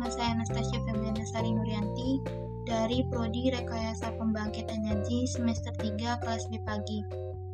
[0.00, 2.24] nama saya Anastasia Febriana Sari Nurianti
[2.64, 7.04] dari Prodi Rekayasa Pembangkit Energi semester 3 kelas B pagi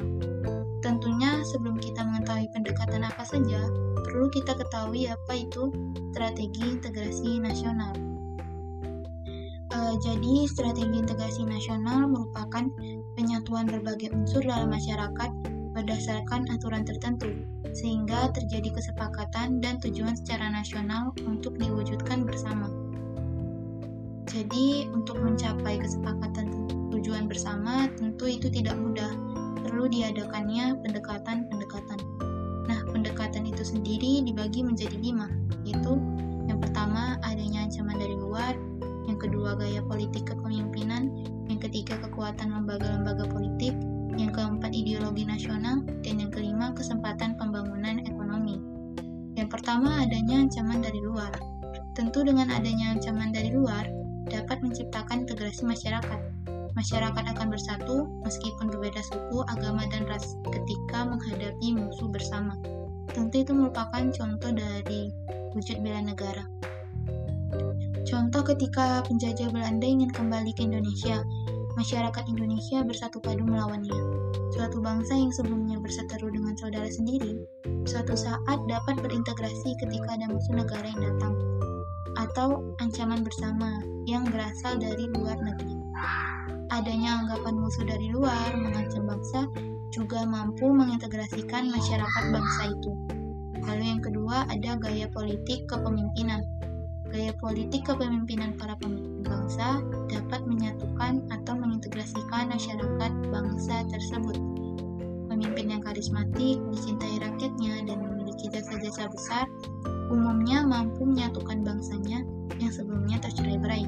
[0.78, 3.66] Tentunya sebelum kita mengetahui pendekatan apa saja,
[4.06, 5.74] perlu kita ketahui apa itu
[6.14, 8.11] strategi integrasi nasional.
[10.00, 12.64] Jadi, strategi integrasi nasional merupakan
[13.12, 15.30] penyatuan berbagai unsur dalam masyarakat
[15.76, 17.32] berdasarkan aturan tertentu,
[17.76, 22.68] sehingga terjadi kesepakatan dan tujuan secara nasional untuk diwujudkan bersama.
[24.32, 29.12] Jadi, untuk mencapai kesepakatan tujuan bersama, tentu itu tidak mudah.
[29.60, 32.00] Perlu diadakannya pendekatan-pendekatan.
[32.64, 35.28] Nah, pendekatan itu sendiri dibagi menjadi lima,
[35.68, 36.00] yaitu
[42.32, 43.76] kekuatan lembaga-lembaga politik,
[44.16, 48.56] yang keempat ideologi nasional, dan yang kelima kesempatan pembangunan ekonomi.
[49.36, 51.28] Yang pertama adanya ancaman dari luar.
[51.92, 53.84] Tentu dengan adanya ancaman dari luar,
[54.32, 56.20] dapat menciptakan integrasi masyarakat.
[56.72, 62.56] Masyarakat akan bersatu meskipun berbeda suku, agama, dan ras ketika menghadapi musuh bersama.
[63.12, 65.12] Tentu itu merupakan contoh dari
[65.52, 66.48] wujud bela negara.
[68.08, 71.20] Contoh ketika penjajah Belanda ingin kembali ke Indonesia,
[71.78, 73.96] masyarakat Indonesia bersatu padu melawannya.
[74.52, 77.40] Suatu bangsa yang sebelumnya berseteru dengan saudara sendiri,
[77.88, 81.34] suatu saat dapat berintegrasi ketika ada musuh negara yang datang
[82.16, 85.76] atau ancaman bersama yang berasal dari luar negeri.
[86.72, 89.44] Adanya anggapan musuh dari luar mengancam bangsa
[89.92, 92.92] juga mampu mengintegrasikan masyarakat bangsa itu.
[93.62, 96.42] Lalu yang kedua ada gaya politik kepemimpinan.
[97.12, 100.81] Gaya politik kepemimpinan para pemimpin bangsa dapat menyatukan
[102.62, 104.38] masyarakat bangsa tersebut.
[105.26, 109.50] Pemimpin yang karismatik, dicintai rakyatnya, dan memiliki jasa-jasa besar
[110.14, 112.22] umumnya mampu menyatukan bangsanya
[112.62, 113.82] yang sebelumnya tercerai-berai.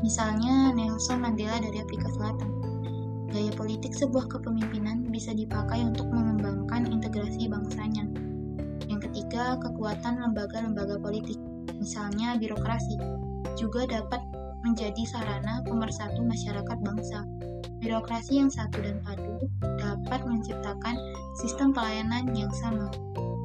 [0.00, 2.48] Misalnya Nelson Mandela dari Afrika Selatan.
[3.28, 8.08] Gaya politik sebuah kepemimpinan bisa dipakai untuk mengembangkan integrasi bangsanya.
[8.88, 11.36] Yang ketiga, kekuatan lembaga-lembaga politik,
[11.76, 12.96] misalnya birokrasi,
[13.60, 14.24] juga dapat
[14.64, 17.28] menjadi sarana pemersatu masyarakat bangsa.
[17.78, 19.38] Birokrasi yang satu dan padu
[19.78, 20.98] dapat menciptakan
[21.38, 22.90] sistem pelayanan yang sama,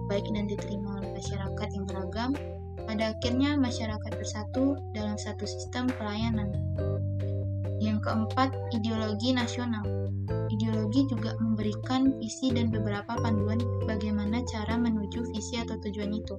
[0.09, 2.31] baik dan diterima oleh masyarakat yang beragam,
[2.83, 6.49] pada akhirnya masyarakat bersatu dalam satu sistem pelayanan.
[7.83, 9.83] Yang keempat, ideologi nasional.
[10.47, 16.35] Ideologi juga memberikan visi dan beberapa panduan bagaimana cara menuju visi atau tujuan itu.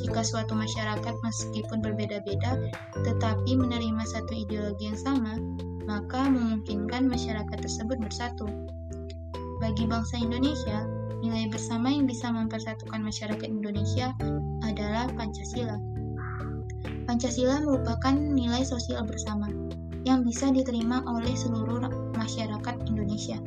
[0.00, 2.56] Jika suatu masyarakat meskipun berbeda-beda
[3.04, 5.34] tetapi menerima satu ideologi yang sama,
[5.86, 8.46] maka memungkinkan masyarakat tersebut bersatu.
[9.62, 10.84] Bagi bangsa Indonesia,
[11.24, 14.12] Nilai bersama yang bisa mempersatukan masyarakat Indonesia
[14.62, 15.80] adalah Pancasila.
[17.08, 19.48] Pancasila merupakan nilai sosial bersama
[20.04, 23.42] yang bisa diterima oleh seluruh masyarakat Indonesia.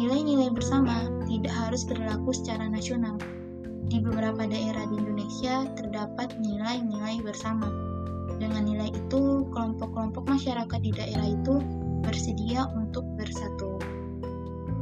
[0.00, 3.18] Nilai-nilai bersama tidak harus berlaku secara nasional.
[3.90, 7.68] Di beberapa daerah di Indonesia terdapat nilai-nilai bersama.
[8.38, 11.62] Dengan nilai itu, kelompok-kelompok masyarakat di daerah itu
[12.02, 13.78] bersedia untuk bersatu.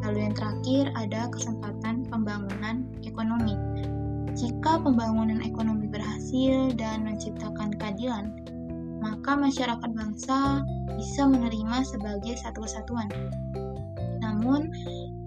[0.02, 3.54] Lalu yang terakhir ada kesempatan pembangunan ekonomi.
[4.34, 8.32] Jika pembangunan ekonomi berhasil dan menciptakan keadilan,
[8.98, 10.64] maka masyarakat bangsa
[10.96, 13.06] bisa menerima sebagai satu kesatuan.
[14.18, 14.72] Namun,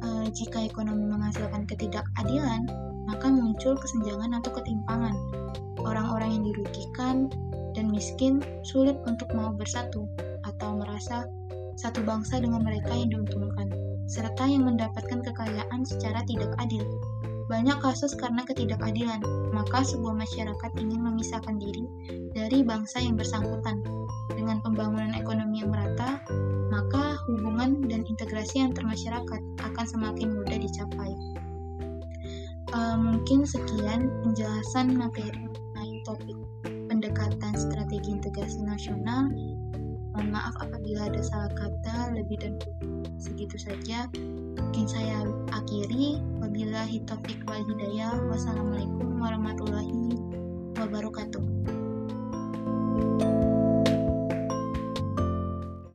[0.03, 2.68] e, jika ekonomi menghasilkan ketidakadilan,
[3.06, 5.16] maka muncul kesenjangan atau ketimpangan.
[5.86, 7.30] Orang-orang yang dirugikan
[7.75, 10.08] dan miskin sulit untuk mau bersatu
[10.47, 11.28] atau merasa
[11.75, 13.68] satu bangsa dengan mereka yang diuntungkan
[14.08, 16.86] serta yang mendapatkan kekayaan secara tidak adil.
[17.46, 19.22] Banyak kasus karena ketidakadilan,
[19.54, 21.86] maka sebuah masyarakat ingin memisahkan diri
[22.33, 23.86] dari bangsa yang bersangkutan.
[24.33, 26.18] Dengan pembangunan ekonomi yang merata,
[26.74, 31.13] maka hubungan dan integrasi antar masyarakat akan semakin mudah dicapai.
[32.74, 36.38] Uh, mungkin sekian penjelasan materi mengenai topik
[37.06, 39.30] pendekatan strategi integrasi nasional
[40.16, 42.56] Mohon maaf apabila ada salah kata, lebih dan
[43.19, 44.07] segitu saja.
[44.56, 46.24] Mungkin saya akhiri.
[46.40, 48.16] Wabillahi taufiq wal hidayah.
[48.31, 50.16] Wassalamualaikum warahmatullahi
[50.80, 51.44] wabarakatuh.